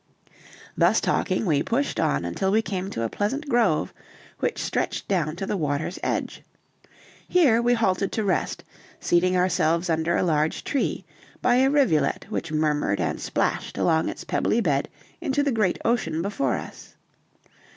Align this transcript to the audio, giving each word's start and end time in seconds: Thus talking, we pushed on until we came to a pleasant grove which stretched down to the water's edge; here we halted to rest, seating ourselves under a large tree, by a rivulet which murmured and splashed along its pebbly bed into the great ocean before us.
Thus 0.75 0.99
talking, 0.99 1.45
we 1.45 1.61
pushed 1.61 1.99
on 1.99 2.25
until 2.25 2.49
we 2.49 2.63
came 2.63 2.89
to 2.89 3.03
a 3.03 3.07
pleasant 3.07 3.47
grove 3.47 3.93
which 4.39 4.57
stretched 4.57 5.07
down 5.07 5.35
to 5.35 5.45
the 5.45 5.55
water's 5.55 5.99
edge; 6.01 6.41
here 7.27 7.61
we 7.61 7.75
halted 7.75 8.11
to 8.13 8.23
rest, 8.23 8.63
seating 8.99 9.37
ourselves 9.37 9.91
under 9.91 10.17
a 10.17 10.23
large 10.23 10.63
tree, 10.63 11.05
by 11.39 11.57
a 11.57 11.69
rivulet 11.69 12.25
which 12.31 12.51
murmured 12.51 12.99
and 12.99 13.21
splashed 13.21 13.77
along 13.77 14.09
its 14.09 14.23
pebbly 14.23 14.59
bed 14.59 14.89
into 15.21 15.43
the 15.43 15.51
great 15.51 15.77
ocean 15.85 16.23
before 16.23 16.55
us. 16.55 16.95